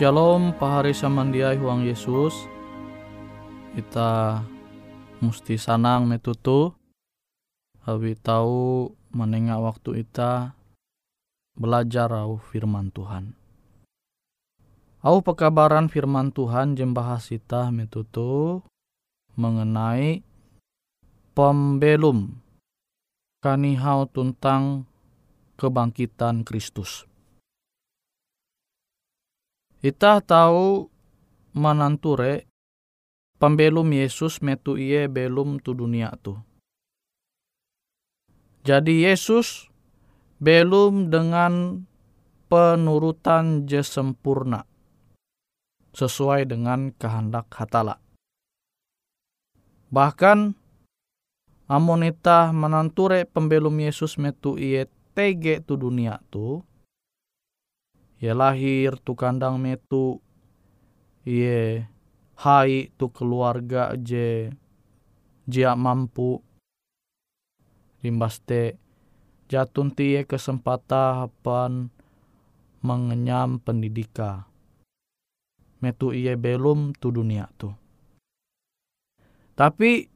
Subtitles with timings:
[0.00, 2.48] Shalom pahari samandiai huang Yesus
[3.76, 4.40] Kita
[5.20, 6.72] musti sanang metutu
[7.84, 10.56] Hawi tahu menengah waktu kita
[11.52, 13.36] belajar au firman Tuhan.
[15.04, 18.64] Au pekabaran firman Tuhan jembahas kita metutu
[19.36, 20.24] mengenai
[21.36, 22.40] pembelum
[23.44, 24.88] kanihau tentang
[25.60, 27.09] kebangkitan Kristus.
[29.80, 30.92] Kita tahu
[31.56, 32.44] mananture
[33.40, 36.36] pembelum Yesus metu iye belum tu dunia tu.
[38.60, 39.72] Jadi Yesus
[40.36, 41.80] belum dengan
[42.52, 44.68] penurutan je sempurna
[45.96, 47.96] sesuai dengan kehendak hatala.
[49.88, 50.52] Bahkan
[51.72, 56.60] amonita menanture pembelum Yesus metu iye tege tu dunia tu,
[58.20, 60.20] ia lahir tu kandang metu,
[61.24, 61.88] iye
[62.36, 64.52] hai tu keluarga je
[65.48, 66.44] jia mampu.
[68.04, 68.76] Limbas te
[69.48, 71.88] jatun tie kesempatan
[72.84, 74.44] mengenyam pendidika.
[75.80, 77.72] Metu iye belum tu dunia tu.
[79.56, 80.08] Tapi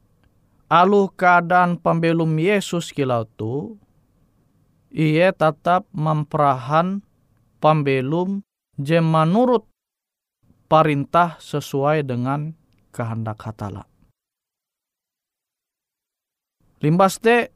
[0.68, 3.76] alu keadaan pembelum Yesus kilau tu,
[4.88, 7.04] ia tetap memperahan
[7.64, 8.44] pembelum
[8.76, 9.64] je menurut
[10.68, 12.52] perintah sesuai dengan
[12.92, 13.88] kehendak hatala.
[16.84, 17.48] Limbas te,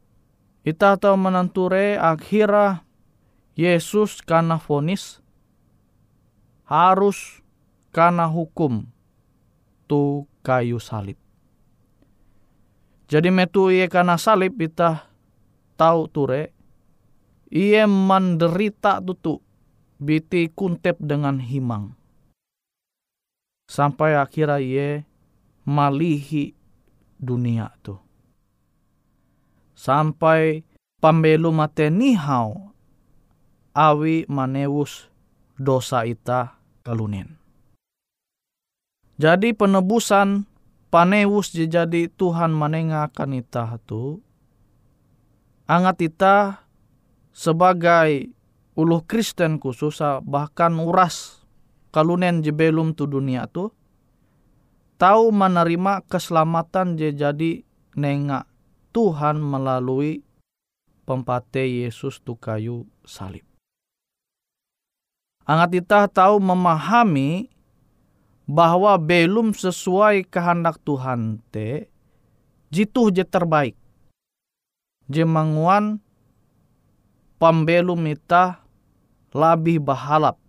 [0.65, 2.89] kita tahu menenture akhirnya
[3.53, 5.21] Yesus karena fonis
[6.65, 7.45] harus
[7.93, 8.89] karena hukum
[9.85, 11.21] tu kayu salib.
[13.13, 15.05] Jadi metu iye karena salib kita
[15.77, 16.57] tahu ture
[17.53, 19.45] iye menderita tutu
[19.99, 21.95] biti kuntep dengan himang.
[23.69, 24.89] Sampai akhirnya iye
[25.69, 26.57] malihi
[27.21, 28.01] dunia tu.
[29.77, 30.65] Sampai
[30.99, 32.73] pambelu mate nihau
[33.77, 35.07] awi manewus
[35.61, 37.37] dosa ita kalunen.
[39.19, 40.47] Jadi penebusan
[40.89, 44.23] panewus jadi Tuhan menengakan ita tu
[45.69, 46.65] angat ita
[47.37, 48.33] sebagai
[48.79, 51.43] uluh Kristen khusus bahkan uras
[51.91, 53.75] kalunen je belum tu dunia tu
[55.03, 57.67] tahu menerima keselamatan je jadi
[57.99, 58.47] nenga
[58.95, 60.23] Tuhan melalui
[61.03, 63.43] pempate Yesus tu kayu salib.
[65.49, 67.49] Angat ita tahu memahami
[68.45, 71.89] bahwa belum sesuai kehendak Tuhan te
[72.69, 73.75] jitu je terbaik.
[75.09, 76.05] Je manguan
[77.41, 78.68] pembelum ita
[79.33, 80.41] lebih bahalap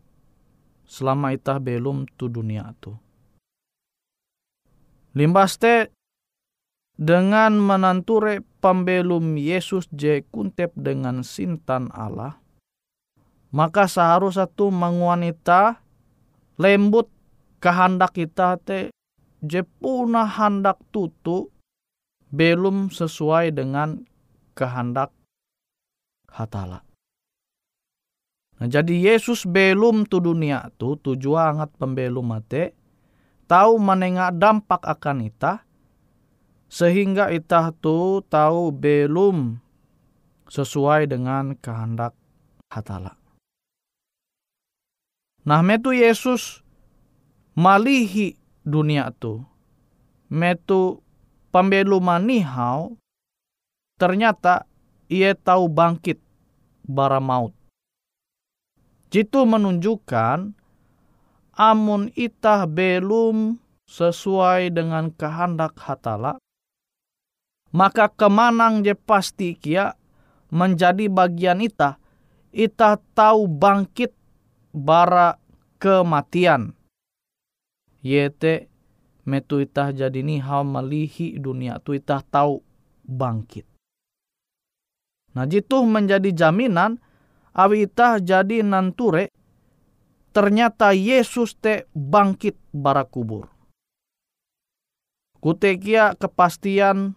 [0.90, 2.96] selama ita belum tu dunia tu.
[5.14, 5.90] Limbas te
[7.00, 12.36] dengan menanture pembelum Yesus je kuntep dengan sintan Allah,
[13.56, 15.80] maka seharusnya tu menguanita
[16.60, 17.08] lembut
[17.64, 18.92] kehendak kita te
[19.40, 21.48] je punah hendak tutu
[22.30, 24.04] belum sesuai dengan
[24.54, 25.16] kehendak
[26.30, 26.89] hatala.
[28.60, 32.76] Nah, jadi Yesus belum tu dunia tu tujuan angat pembelum mate
[33.48, 35.64] tahu menengah dampak akan ita
[36.68, 39.58] sehingga ita tu tahu belum
[40.52, 42.14] sesuai dengan kehendak
[42.68, 43.16] hatala.
[45.48, 46.62] Nah metu Yesus
[47.58, 49.42] malihi dunia tu.
[50.30, 51.02] Metu
[51.50, 52.94] pembelu manihau,
[53.98, 54.70] ternyata
[55.10, 56.22] ia tahu bangkit
[56.86, 57.59] bara maut.
[59.10, 60.54] Jitu menunjukkan
[61.58, 63.58] amun itah belum
[63.90, 66.38] sesuai dengan kehendak hatala,
[67.74, 69.98] maka kemanang je pasti kia
[70.54, 71.98] menjadi bagian itah,
[72.54, 74.14] itah tahu bangkit
[74.70, 75.42] bara
[75.82, 76.78] kematian
[78.06, 78.70] yete
[79.28, 82.64] metu itah jadi ni hal malihi dunia tu itah tahu
[83.06, 83.68] bangkit.
[85.36, 86.98] Nah jitu menjadi jaminan
[87.56, 89.34] awi itah jadi nanture
[90.36, 93.50] ternyata Yesus te bangkit bara kubur.
[95.40, 97.16] Kutekia kepastian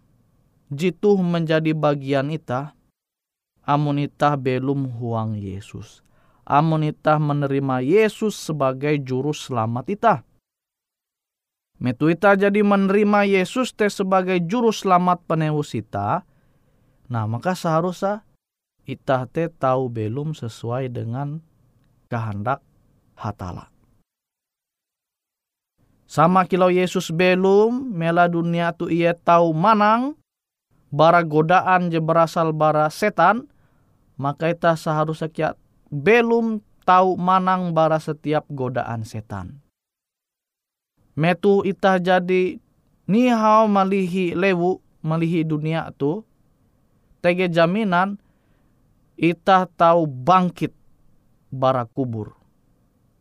[0.71, 2.73] jitu menjadi bagian itah
[3.67, 6.01] amun itah belum huang Yesus.
[6.43, 10.21] Amun itah menerima Yesus sebagai juru selamat itah
[11.83, 16.23] Metu ita jadi menerima Yesus te sebagai juru selamat penewus ita.
[17.11, 18.23] Nah maka seharusnya
[18.93, 21.41] ita te tahu belum sesuai dengan
[22.13, 22.61] kehendak
[23.17, 23.73] hatala.
[26.05, 30.13] Sama kilau Yesus belum mela dunia tu ia tahu manang
[30.93, 33.49] bara godaan je berasal bara setan,
[34.21, 35.51] maka kita seharusnya kia
[35.89, 39.65] belum tahu manang bara setiap godaan setan.
[41.17, 42.61] Metu itah jadi
[43.09, 46.29] nihau malihi lewu malihi dunia tu,
[47.25, 48.21] tege jaminan
[49.23, 50.75] itah tahu bangkit
[51.55, 52.35] bara kubur.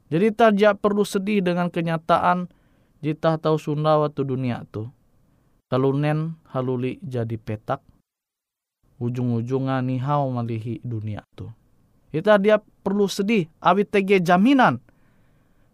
[0.10, 2.50] Jadi tak perlu sedih dengan kenyataan
[3.00, 4.90] jita tahu Sunda waktu dunia tu.
[5.72, 7.80] Kalunen haluli jadi petak.
[9.00, 11.48] Ujung-ujungnya nihau malihi dunia tu.
[12.12, 14.84] Ita dia perlu sedih awi tege jaminan.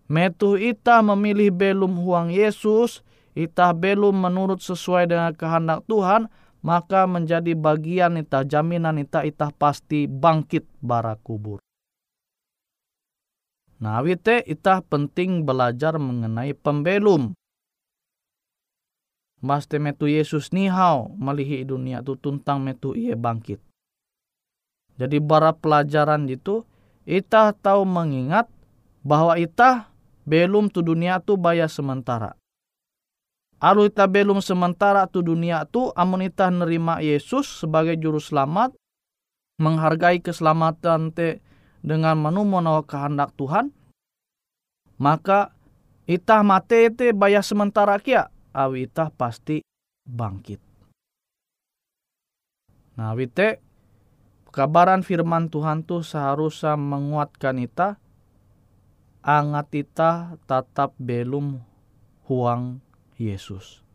[0.05, 3.01] Metu ita memilih belum huang Yesus,
[3.33, 6.29] ita belum menurut sesuai dengan kehendak Tuhan,
[6.67, 11.63] maka menjadi bagian ita jaminan ita ita pasti bangkit bara kubur.
[13.79, 17.31] Nah, awite ita penting belajar mengenai pembelum.
[19.39, 23.63] Mas metu Yesus nihau melihi dunia tu tuntang metu ia bangkit.
[24.97, 26.65] Jadi bara pelajaran itu
[27.05, 28.49] ita tahu mengingat
[29.05, 29.93] bahwa ita
[30.25, 32.36] belum tu dunia tu baya sementara.
[33.57, 38.77] Alu ita belum sementara tu dunia tu amun ita nerima Yesus sebagai juru selamat
[39.57, 41.41] menghargai keselamatan te
[41.81, 43.73] dengan menumono kehendak Tuhan,
[45.01, 45.53] maka
[46.05, 49.65] itah mate te bayar sementara kia, awi itah pasti
[50.05, 50.61] bangkit.
[52.97, 53.61] Nah, wite
[54.53, 57.97] kabaran firman Tuhan tu seharusnya menguatkan ita,
[59.25, 61.61] angat ita tetap belum
[62.25, 62.85] huang
[63.17, 63.86] Yesus.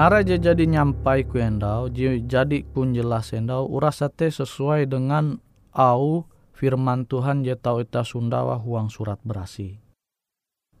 [0.00, 5.36] Nara je jadi nyampai ku endau, jadi kun jelas endau, urasate sesuai dengan
[5.76, 6.24] au
[6.56, 9.76] firman Tuhan je tau ita Sundawa huang surat berasi.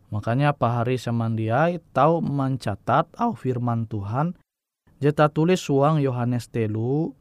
[0.08, 4.40] Makanya Pak Hari Samandiai tahu mencatat au firman Tuhan
[5.04, 7.12] jeta tulis suang Yohanes telu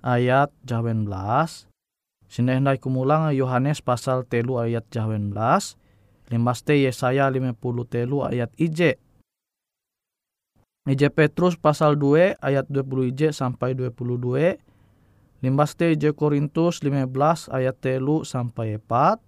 [0.00, 1.68] ayat jawen belas.
[2.32, 5.76] Sindah kumulang Yohanes pasal telu ayat jawen belas.
[6.32, 7.52] Limaste Yesaya 50
[7.84, 8.96] telu ayat ije
[10.88, 14.56] IJ Petrus pasal 2 ayat 20 IJ sampai 22.
[15.44, 19.20] Limbaste Ije Korintus 15 ayat telu sampai 4.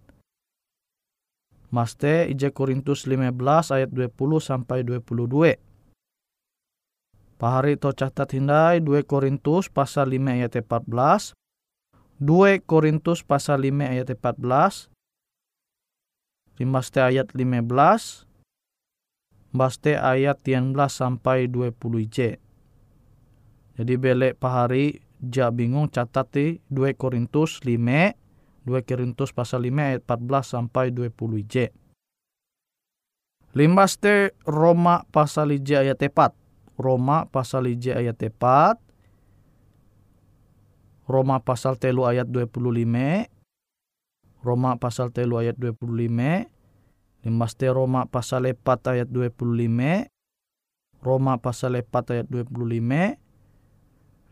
[1.69, 4.09] Maste Ije Korintus 15 ayat 20
[4.41, 5.61] sampai 22.
[7.37, 11.37] Pahari to catat hindai 2 Korintus pasal 5 ayat 14.
[12.25, 14.89] 2 Korintus pasal 5 ayat 14.
[16.57, 18.30] Limbaste ayat 15.
[19.51, 21.75] Baste ayat 19 sampai 20
[22.07, 22.39] Ije.
[23.75, 28.21] Jadi belek pahari ja bingung catat di 2 Korintus 5
[28.69, 31.11] 2 Korintus pasal 5 ayat 14 sampai 20
[31.49, 31.73] J.
[33.57, 36.37] Limbaste Roma pasal J ayat 4.
[36.79, 38.79] Roma pasal J ayat 4.
[41.11, 43.27] Roma pasal telu ayat 25.
[44.47, 46.47] Roma pasal telu ayat 25.
[47.21, 50.09] Limbaste Roma pasal 4 ayat 25.
[51.05, 53.21] Roma pasal 4 ayat 25.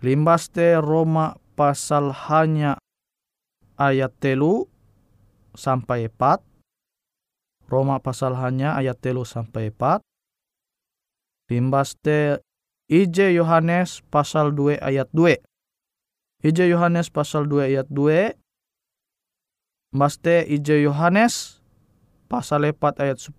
[0.00, 2.80] Limbaste Roma pasal hanya
[3.76, 4.70] ayat telu
[5.52, 6.40] sampai empat.
[7.68, 10.00] Roma pasal hanya ayat telu sampai empat.
[11.52, 12.40] Limbaste
[12.88, 15.36] IJ Yohanes pasal 2 ayat 2.
[16.40, 18.32] IJ Yohanes pasal 2 ayat 2.
[19.92, 21.57] Mbaste IJ Yohanes
[22.28, 23.32] pasal 4 ayat 10.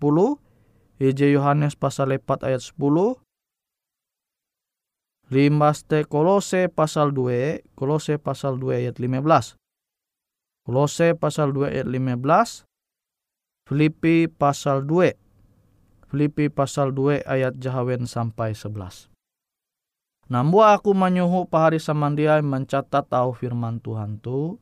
[1.00, 3.22] IJ Yohanes pasal 4 ayat 10.
[5.30, 9.54] Limbaste Kolose pasal 2, Kolose pasal 2 ayat 15.
[10.66, 12.66] Kolose pasal 2 ayat 15,
[13.70, 15.14] Filipi pasal 2,
[16.10, 19.06] Filipi pasal 2 ayat jahawen sampai 11.
[20.26, 24.58] Nambu aku menyuhu pahari samandiai mencatat tahu firman Tuhan tu,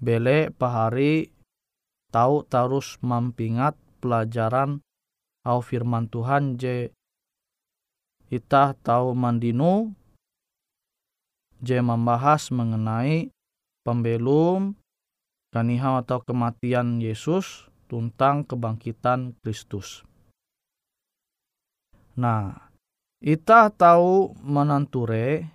[0.00, 1.28] bele pahari
[2.10, 4.82] tahu terus mampingat pelajaran
[5.46, 6.90] au firman Tuhan je
[8.84, 9.94] tahu mandinu
[11.60, 13.30] je membahas mengenai
[13.82, 14.74] pembelum
[15.50, 20.06] kanihau atau kematian Yesus tentang kebangkitan Kristus.
[22.14, 22.70] Nah,
[23.18, 25.50] kita tahu menanture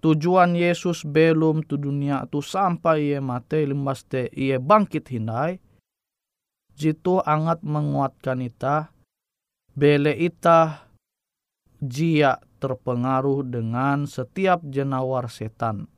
[0.00, 5.60] tujuan Yesus belum tu dunia tu sampai ia mati limbaste ia bangkit hindai.
[6.74, 8.88] Jitu angat menguatkan ita.
[9.76, 10.88] Bele ita
[11.80, 15.88] jia terpengaruh dengan setiap jenawar setan.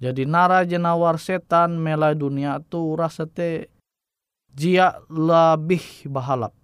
[0.00, 3.68] Jadi nara jenawar setan melai dunia tu uras te
[4.56, 6.56] jia lebih bahalap.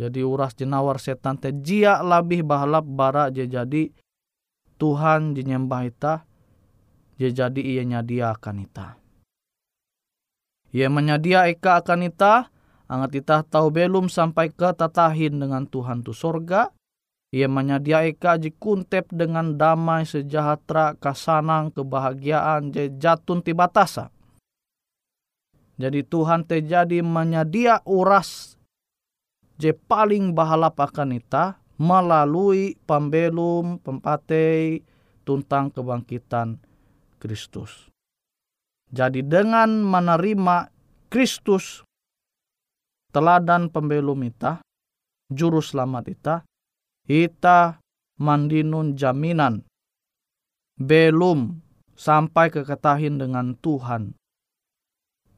[0.00, 3.92] Jadi uras jenawar setan te jia lebih bahalap bara je jadi
[4.82, 6.26] Tuhan jenyembah ita
[7.14, 8.98] je jadi ia nyadia akan ita.
[10.74, 12.50] Ia menyadia eka akan ita,
[12.90, 16.74] angat ita tahu belum sampai ke tatahin dengan Tuhan tu sorga,
[17.30, 24.10] ia menyediai kaji kuntep dengan damai sejahtera, kasanang, kebahagiaan, jatun tibatasa.
[25.78, 28.58] Jadi Tuhan terjadi menyedia uras
[29.62, 34.82] je paling bahalap akan ita melalui pembelum, pempatei,
[35.22, 36.58] tuntang kebangkitan
[37.22, 37.88] Kristus.
[38.92, 40.68] Jadi dengan menerima
[41.08, 41.80] Kristus,
[43.12, 44.60] teladan pembelum ita,
[45.32, 46.36] juru selamat ita,
[47.02, 47.82] Ita
[48.22, 49.66] mandinun jaminan
[50.78, 51.58] belum
[51.98, 54.14] sampai keketahin dengan Tuhan.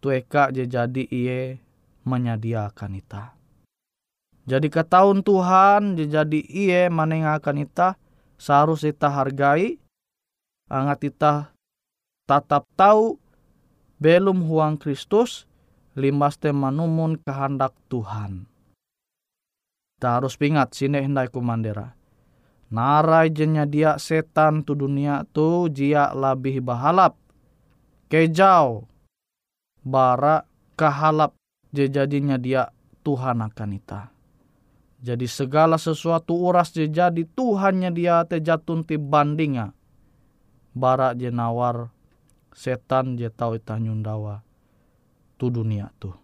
[0.05, 1.57] Tueka jadi iye
[2.05, 3.34] menyediakan ita.
[4.44, 7.96] Jadi ketahun Tuhan jadi iye menengakan ita
[8.37, 9.80] seharus ita hargai
[10.68, 11.35] angat ita
[12.28, 13.16] tatap tahu
[13.96, 15.48] belum huang Kristus
[15.96, 18.44] limas manumun kehendak Tuhan.
[19.96, 21.96] Ta harus pingat sini hendai kumandera.
[22.68, 27.14] Narai jenya dia setan tu dunia tu jia lebih bahalap.
[28.11, 28.85] Kejau.
[29.85, 30.42] Bara
[30.74, 31.38] kahalap
[31.70, 32.68] je jadinya dia
[33.07, 34.13] Tuhan akan ita.
[35.05, 39.77] Jadi segala sesuatu uras je jadi Tuhannya dia te jatun ti bandinga.
[40.73, 41.93] Bara je nawar
[42.57, 44.40] setan je tau ita nyundawa
[45.37, 46.24] tu dunia tu.